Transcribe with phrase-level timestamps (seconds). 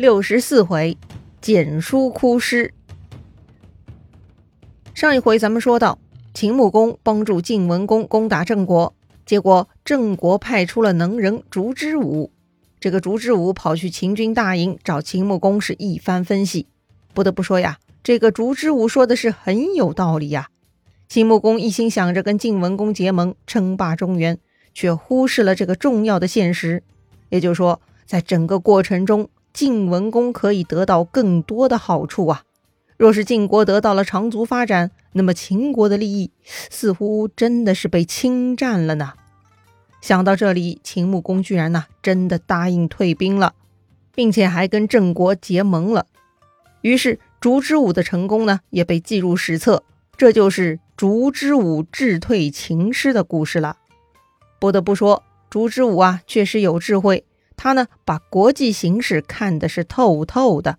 [0.00, 0.96] 六十四回，
[1.42, 2.72] 简书哭诗。
[4.94, 5.98] 上一回咱们说到，
[6.32, 8.94] 秦穆公帮助晋文公攻打郑国，
[9.26, 12.32] 结果郑国派出了能人烛之武。
[12.80, 16.66] 这个烛之武跑去秦军大营找秦穆公，是一番分析。
[17.12, 20.48] 不得不说呀，这个烛之武说的是很有道理呀。
[21.10, 24.38] 秦穆公一心想着跟晋文公结盟，称霸中原，
[24.72, 26.82] 却忽视了这个重要的现实。
[27.28, 32.44] 也就是说，在整个过程中，晋文公可以得到更多的好处啊！
[32.96, 39.14] 若是晋国得到了长足发展，那么秦国的利益似乎真的是被侵占了呢。
[40.00, 43.54] 想到这里，秦穆公居然呢真的答应退兵了，
[44.14, 46.06] 并且还跟郑国结盟了。
[46.82, 49.82] 于是，烛之武的成功呢也被记入史册，
[50.16, 53.78] 这就是烛之武智退秦师的故事了。
[54.58, 57.24] 不得不说，烛之武啊确实有智慧。
[57.62, 60.78] 他呢，把国际形势看的是透透的。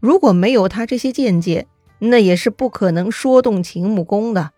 [0.00, 1.66] 如果没有他这些见解，
[1.98, 4.52] 那也是不可能说动秦穆公的。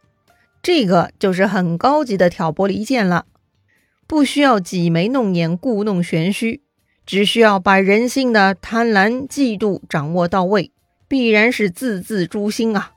[0.63, 3.27] 这个就是很高级的挑拨离间了，
[4.07, 6.63] 不需要挤眉弄眼、故弄玄虚，
[7.05, 10.71] 只需要把人性的贪婪、嫉妒掌握到位，
[11.09, 12.93] 必然是字字诛心啊！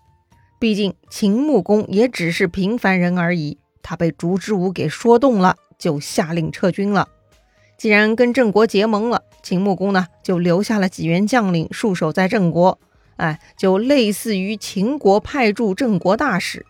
[0.59, 7.08] 毕竟秦穆公也只是平凡人而已，他被烛之武给说动了，就下令撤军了。
[7.78, 12.80] 既然跟郑国结盟了，秦穆公呢就留下了几员将领戍守在郑国，
[13.17, 16.66] 哎，就类似于秦国派驻郑国大使。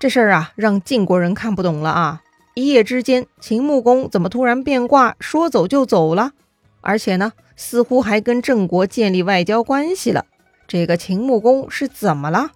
[0.00, 2.22] 这事儿啊，让晋国人看不懂了啊！
[2.54, 6.32] 一夜之间，秦穆公怎么突然变卦，说走就走了？
[6.80, 10.26] 而且呢，似乎还跟郑国建立外交关系了。
[10.66, 12.50] 这个秦穆公是怎么了？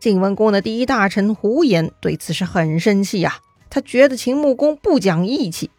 [0.00, 3.38] 晋文公的第一大臣胡言对此是很生气呀，
[3.70, 5.70] 他觉得秦穆公不讲义气。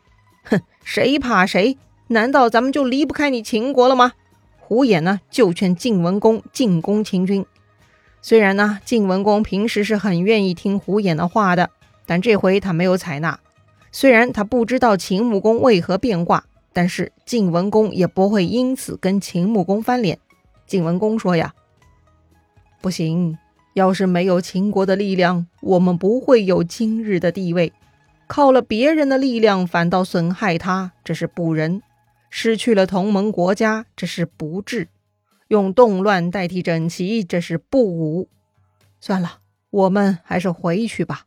[0.49, 1.77] 哼，谁怕谁？
[2.07, 4.13] 难道咱们就离不开你秦国了吗？
[4.59, 7.45] 胡衍呢，就劝晋文公进攻秦军。
[8.21, 11.69] 虽然呢，晋文公平时是很愿意听胡衍的话的，
[12.05, 13.39] 但这回他没有采纳。
[13.91, 20.19] 虽然他不知道秦穆公为何变卦，但是晋文公也不会因此跟秦穆公翻脸。
[20.65, 21.53] 晋文公说呀
[22.81, 23.37] ：“不行，
[23.73, 27.71] 要是没有秦国的力量，我们不会有今日的地位。”
[28.27, 31.79] 靠了别人的力量，反倒损害他，这是不仁；
[32.29, 34.87] 失去了同盟国家，这是不智；
[35.47, 38.29] 用动乱代替整齐，这是不武。
[38.99, 39.39] 算了，
[39.69, 41.25] 我们还是回去吧。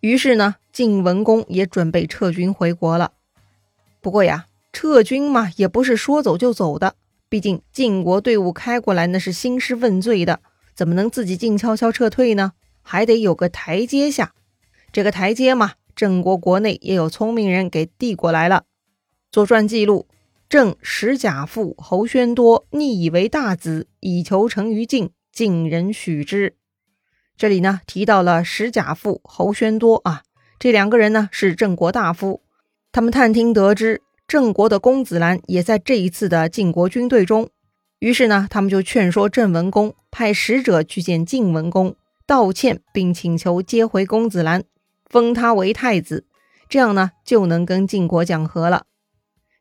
[0.00, 3.12] 于是呢，晋文公也准备撤军回国了。
[4.00, 6.94] 不过呀，撤军嘛，也不是说走就走的。
[7.28, 10.40] 毕竟晋国队伍开过来，那是兴师问罪的，
[10.74, 12.52] 怎么能自己静悄悄撤退呢？
[12.82, 14.34] 还得有个台阶下。
[14.92, 18.56] 这个台阶嘛，郑国国内也有聪明人给递过来了。
[19.32, 20.06] 《左传》记录，
[20.50, 26.56] 郑使贾父侯宣多逆以为大子，以求成于晋，晋人许之。
[27.38, 30.22] 这里呢提到了使贾父侯宣多啊，
[30.58, 32.42] 这两个人呢是郑国大夫。
[32.92, 37.48] 他们探听得知郑国的公子兰也在这一次的晋国军队中，
[38.00, 44.64] 于是呢他们就劝说郑文公派使者去见晋文公，道歉并请求接回公子兰。
[45.12, 46.24] 封他为太子，
[46.70, 48.86] 这样呢就能跟晋国讲和了。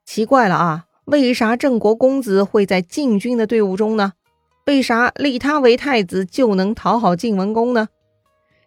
[0.05, 4.13] 奇怪了啊，为啥郑国公子会在晋军的队伍中呢？
[4.65, 7.89] 为啥立他为太子就能讨好晋文公呢？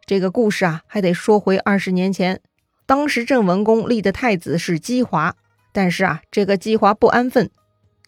[0.04, 2.42] 这个故事啊，还得说回二十年前。
[2.84, 5.34] 当时郑文公立的太子是姬华，
[5.72, 7.50] 但是啊，这个姬华不安分，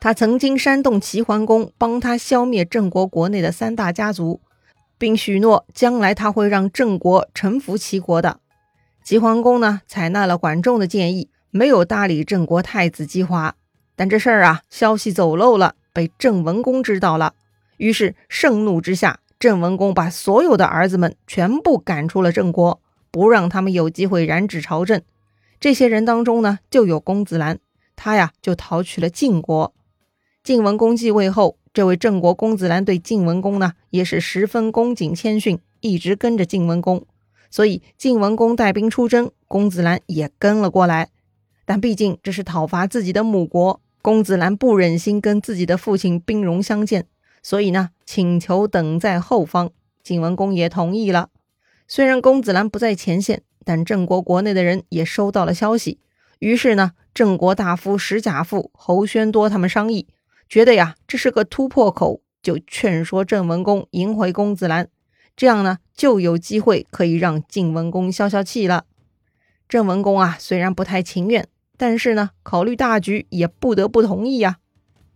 [0.01, 4.43] 他曾经煽动齐桓公帮他消灭郑国国内的三大家族，
[4.99, 8.41] 并许诺将来他会让郑国臣服齐国的。
[9.07, 13.55] 齐桓公呢，采纳了管仲的建议，没有搭理郑国太子姬华。
[13.95, 17.35] 但这事儿啊，消息走漏了，被郑文公知道了。
[17.77, 22.81] 于是盛怒之下，郑文公把所有的儿子们全部赶出了郑国，
[23.13, 25.01] 不让他们有机会染指朝政。
[25.61, 27.61] 这些人当中呢，就有公子兰，
[27.95, 29.73] 他呀就逃去了晋国。
[30.43, 37.07] 晋文公继位后，这位郑国公子兰对晋文公呢，也是十分恭谨谦逊，一直跟着晋文公。
[37.57, 41.09] 所以晋文公带兵出征，公子兰也跟了过来。
[41.65, 47.07] 但毕竟这是讨伐自己的母国，公子兰不忍心跟自己的父亲兵戎相见，
[47.43, 49.71] 所以呢，请求等在后方。
[50.03, 51.31] 晋文公也同意了。
[51.89, 55.99] 虽然公子兰不在前线，但郑国国内的人也收到了消息。
[56.41, 60.07] 于是呢，郑国大夫石贾父侯宣多他们商议，
[60.47, 64.91] 觉得呀，这是个突破口，就劝说郑文公迎回公子兰。
[65.37, 68.87] 这样呢，就有机会可以让晋文公消消气了。
[69.69, 71.47] 郑文公啊，虽然不太情愿，
[71.77, 74.57] 但是呢，考虑大局，也不得不同意呀。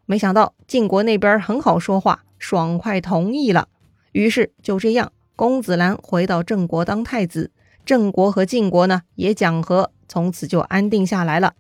[0.05, 3.69] 没想到晋国那边很好说话，爽快同意了。
[4.13, 7.53] 于是就这样，公子兰回到郑国当太子，
[7.87, 11.55] 郑国和晋国呢也讲和，从此就安定下来了。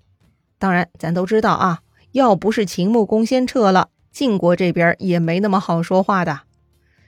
[0.58, 1.80] 当然，咱都知道啊，
[2.12, 6.40] 要不是秦穆公先撤了，晋国这边也没那么好说话的。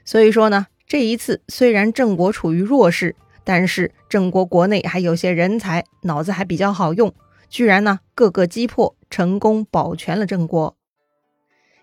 [0.05, 7.13] 所以说呢，这一次虽然郑国处于弱势，但是郑国国内还有些人才，脑子还比较好用，
[7.49, 10.75] 居然呢各个击破，成功保全了郑国。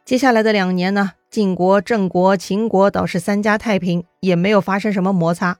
[0.04, 5.58] 接下来的两年呢，晋国、郑国、秦国倒是三家太平，也没有发生什么摩擦。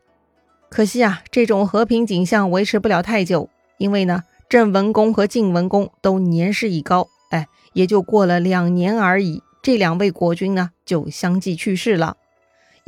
[0.68, 3.48] 可惜啊，这种和平景象维持不了太久，
[3.78, 12.16] 因为呢，郑文公和晋文公都年事已高，哎，也就过了两年而已，这两位国君呢就相继去世了。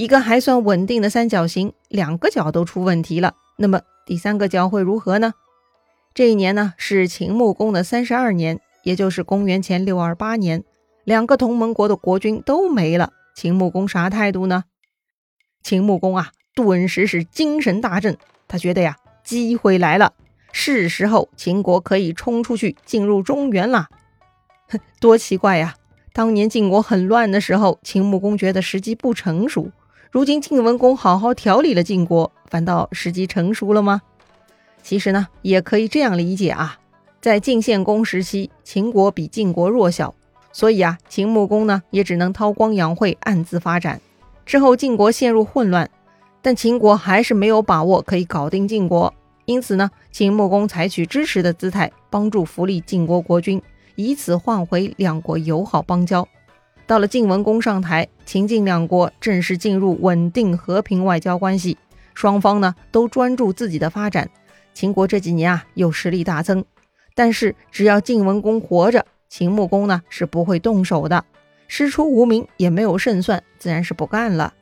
[0.02, 5.34] 一个还算稳定的三角形，两个角都出问题了，那么第三个角会如何呢？
[6.12, 10.64] 这一年呢是秦穆公的三十二年，也就是公元前六二八年。
[11.04, 14.64] 两个同盟国的国君都没了，秦穆公啥态度呢？
[15.62, 20.14] 秦穆公啊，顿时是精神大振，他觉得呀，机会来了，
[20.50, 23.88] 是时候秦国可以冲出去进入中原了。
[24.68, 25.76] 哼，多奇怪呀！
[26.12, 29.70] 当年晋国很乱的时候，秦穆公觉得时机不成熟，
[30.12, 34.02] 如今晋文公好好调理了晋国，反倒时机成熟了吗？
[34.82, 36.76] 其实呢，也可以这样理解啊，
[37.22, 40.14] 在晋献公时期，秦国比晋国弱小。
[40.52, 44.02] 所以啊，秦穆公呢也只能韬光养晦，暗自发展。
[44.44, 45.88] 之后晋国陷入混乱，
[46.42, 49.14] 但秦国还是没有把握可以搞定晋国。
[49.46, 53.62] 因此呢，秦穆公采取支持的姿态，帮助扶立晋国国君，
[53.94, 56.28] 以此换回两国友好邦交。
[56.92, 61.78] 到了晋文公上台，秦晋两国正式进入稳定和平外交关系，
[62.12, 64.28] 双方呢都专注自己的发展。
[64.74, 66.62] 秦国这几年啊又实力大增，
[67.14, 69.06] 但是只要晋文公活着。
[69.30, 71.24] 秦穆公呢是不会动手的，
[71.66, 74.52] 师出无名也没有胜算，自然是不干了。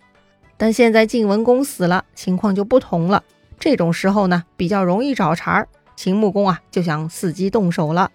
[0.56, 3.24] 但现在晋文公死了，情况就不同了。
[3.58, 5.68] 这种时候呢，比较容易找茬儿。
[5.96, 8.12] 秦穆公啊就想伺机动手了。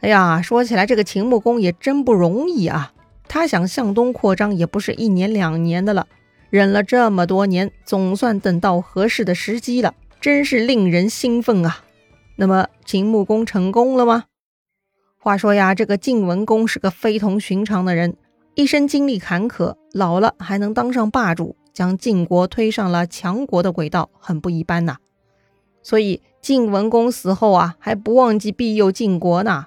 [0.00, 2.92] 哎呀，说起来这个秦穆公也真不容易啊，
[3.32, 6.08] 他想向东扩张也不是一年两年的了，
[6.50, 11.84] 忍了这么多年，总算等到合适的时机了，真是令人兴奋啊。
[12.34, 14.24] 那么秦穆公成功了吗？
[15.16, 18.16] 话说呀，这个晋文公是个非同寻常的人，
[18.56, 24.96] 一生经历坎坷，老了还能当上霸主，将晋国推上了强国的轨道，很不一般呐。
[25.84, 29.66] 所以晋文公死后啊，还不忘记庇佑晋国呢。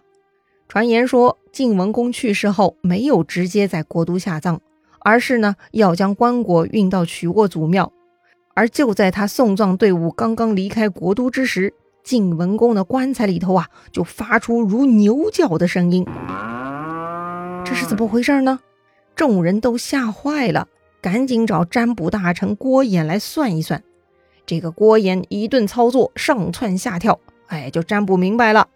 [0.74, 4.58] 传言说，晋文公去世后，没有直接在国都下葬，
[5.02, 7.94] 而是呢，要将棺椁运到曲沃祖庙。
[8.56, 16.08] 而就在他送葬队伍刚刚离开国都之时，晋文公的棺材里头啊，就发出如牛叫的声音。
[17.64, 18.60] 这是怎么回事呢？
[19.16, 20.68] 众人都吓坏了，
[21.00, 23.84] 赶紧找占卜大臣郭衍来算一算。
[24.48, 28.68] 这个郭衍一顿操作，上蹿下跳，哎，就占卜明白了。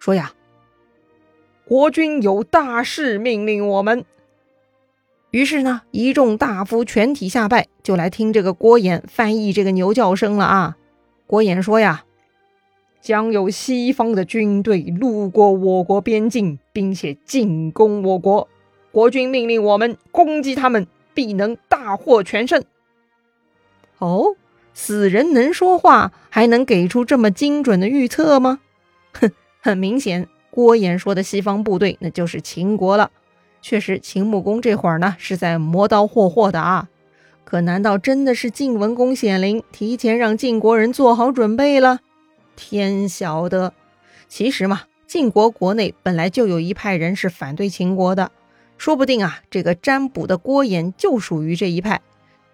[0.00, 0.32] 说呀，
[1.66, 4.04] 国君有大事命令我们。
[5.30, 10.76] 于是呢，一众大夫全体下拜，就来听这个郭衍翻译这个牛叫声了啊。
[11.26, 12.04] 郭衍说呀。
[13.00, 18.48] 将有西方的军队路过我国边境，并且进攻我国。
[18.92, 22.64] 国君命令我们攻击他们，必能大获全胜。
[23.98, 24.36] 哦，
[24.72, 28.60] 死人能说话，还能给出这么精准的预测吗？
[29.12, 33.10] 哼，很明显，郭衍说的西方部队那就是秦国了。
[33.60, 36.88] 确实，秦穆公这会儿呢是在磨刀霍霍的啊。
[37.44, 41.98] 可难道真的是晋文公显灵，提前让晋国人做好准备了？
[42.54, 43.72] 天晓得，
[44.28, 48.30] 其实嘛，晋国国内本来就有一派人是反对秦国的，
[48.78, 52.00] 说不定啊，这个占卜的郭衍就属于这一派，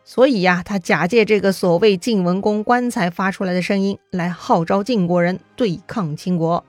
[0.05, 6.65] 所以呀，他假借这个所谓晋文公棺材发出来的声音来号召晋国人对抗秦国。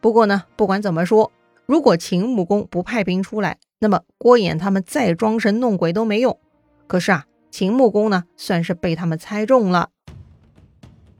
[0.00, 1.32] 不过呢，不管怎么说，
[1.66, 6.38] 如果秦穆公不派兵出来，那么郭衍他们再装神弄鬼都没用。
[6.86, 9.90] 可是啊，秦穆公呢，算是被他们猜中了。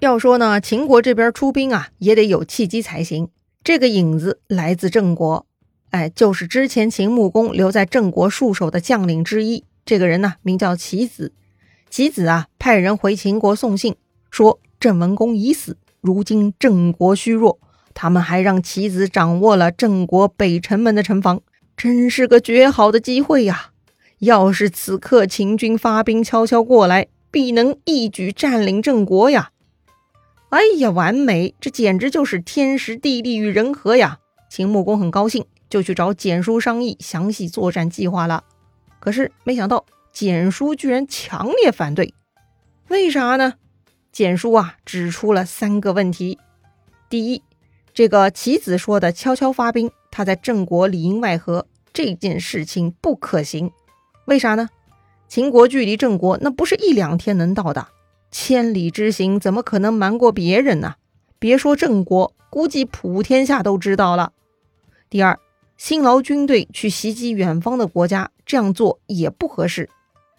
[0.00, 3.28] 要说呢，秦国这边出兵啊，也得有契机才行。
[3.64, 5.44] 这个影子来自郑国，
[5.90, 9.64] 哎，就是之前秦穆公留在郑国戍守的将领之一。
[9.84, 11.32] 这个人呢，名叫齐子。
[11.90, 13.96] 齐子啊，派人回秦国送信，
[14.30, 17.58] 说郑文公已死，如今郑国虚弱，
[18.00, 21.40] 他们还让齐子掌握了郑国北城门的城防，
[21.76, 23.70] 真是个绝好的机会呀！
[24.20, 29.50] 要是此刻秦军发兵悄悄过来，必能一举占领郑国呀！
[30.50, 31.56] 哎呀，完美！
[31.60, 34.20] 这简直就是天时地利与人和呀！
[34.48, 38.44] 秦穆公很高兴，就去找简书商议详细作战计划了。
[39.00, 42.14] 可是没想到简书居然强烈反对，
[42.86, 43.54] 为啥呢？
[44.12, 46.38] 简书啊指出了三个问题：
[47.10, 47.42] 第一，
[47.98, 53.72] 这个棋子说的悄悄发兵，他在郑国里应外合这件事情不可行。
[54.26, 54.68] 为啥呢？
[55.26, 57.88] 秦国距离郑国那不是一两天能到的，
[58.30, 60.94] 千里之行怎么可能瞒过别人呢？
[61.40, 64.32] 别说郑国，估计普天下都知道了。
[65.10, 65.36] 第二，
[65.76, 69.90] 辛劳军队去袭击远方的国家，这样做也不合适。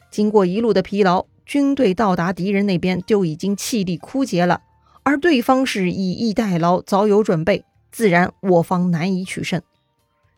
[0.10, 4.62] 经过一路的疲劳，军队到达敌人那边就已经气力枯竭了。
[5.04, 9.62] 而对方是以逸待劳，早有准备，自然我方难以取胜。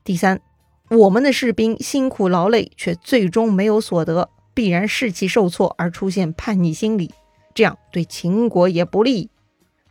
[0.04, 0.42] 第三，
[0.90, 7.14] 我们的士兵辛苦劳累，却最终没有所得，必然士气受挫而出现叛逆心理，
[7.54, 9.30] 这样对秦国也不利。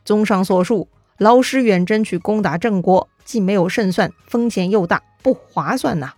[0.05, 6.15] 综上所述，劳师远征去攻打郑国，既没有胜算，风险又大，不划算呐。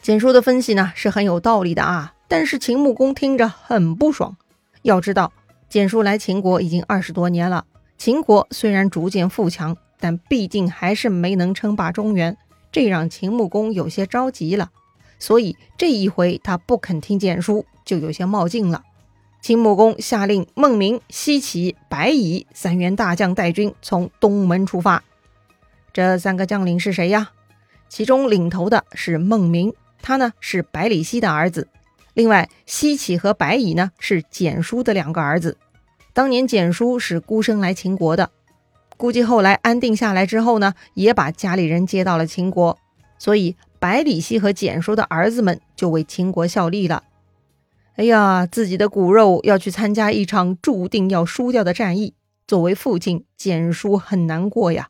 [0.00, 4.36] 简书的分析呢是很有道理的啊，但是秦穆公听着很不爽。
[4.82, 5.32] 要知道。
[5.70, 7.64] 简书来秦国已经二十多年了，
[7.96, 12.36] 秦国虽然逐渐富强，但毕竟还是没能称霸中原，
[12.72, 14.72] 这让秦穆公有些着急了。
[15.20, 18.82] 所以这一回他不肯听简书，就有些冒进了。
[19.40, 25.04] 秦穆公下令孟明、西岐、白乙三员大将带军从东门出发。
[25.92, 27.30] 这三个将领是谁呀？
[27.88, 29.72] 其中领头的是孟明，
[30.02, 31.68] 他呢是百里奚的儿子。
[32.14, 35.56] 另外，西乞和白乙呢是简叔的两个儿子。
[36.12, 38.30] 当年简叔是孤身来秦国的，
[38.96, 42.76] 估计后来安定下来之后呢，也把家里人接到了秦国。
[43.18, 47.04] 所以，百里奚和简叔的儿子们就为秦国效力了。
[47.96, 52.14] 哎呀，自己的骨肉要去参加一场注定要输掉的战役，
[52.46, 54.88] 作为父亲，简叔很难过呀。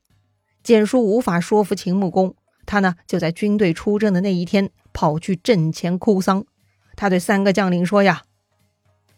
[0.63, 2.35] 简叔无法说服秦穆公，
[2.67, 6.45] 他呢就在军队出征的那一天跑去阵前哭丧。
[7.01, 8.25] 他对三个将领说：“呀，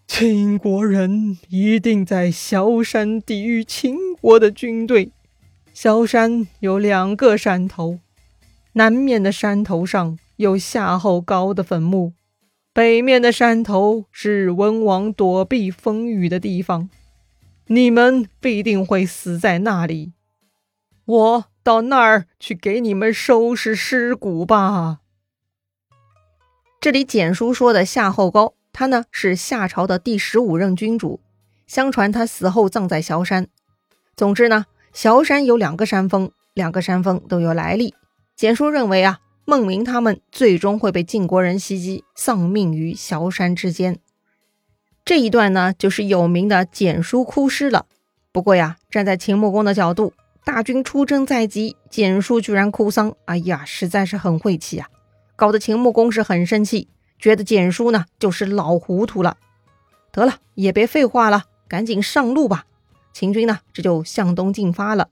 [0.07, 5.11] 秦国人一定在萧山抵御秦国的军队。
[5.75, 7.99] 萧山有两个山头，
[8.75, 12.13] 南面的山头上有夏侯高的坟墓，
[12.73, 16.89] 北面的山头是文王躲避风雨的地方。
[17.67, 20.13] 你们必定会死在那里。
[21.05, 25.01] 我到那儿去给你们收拾尸骨吧。”
[26.83, 31.21] 这里简书说的夏侯高，他呢是夏朝的第十五任君主，
[31.65, 33.47] 相传他死后葬在萧山。
[34.17, 37.95] 总之呢，萧山有两个山峰，两个山峰都有来历。
[38.35, 44.01] 简书认为啊，孟明他们最终会被晋国人袭击，丧命于萧山之间。
[45.05, 47.87] 这一段呢，就是有名的简书哭诗了。
[48.33, 54.89] 不过呀，站在秦穆公的角度，大军出征在即，简书居然哭丧，哎呀，实在是很晦气啊。
[55.43, 56.87] 搞得秦穆公是很生气，
[57.19, 59.39] 觉得简书呢就是老糊涂了。
[60.13, 62.67] 得了，也别废话了，赶紧上路吧。
[63.13, 65.09] 秦军呢这就向东进发了。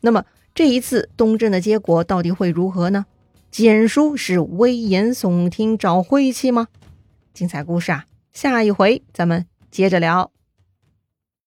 [0.00, 3.06] 那么这一次东征的结果到底会如何呢？
[3.52, 6.66] 简书是危言耸听找晦气吗？
[7.32, 10.32] 精彩故事啊，下一回咱们接着聊。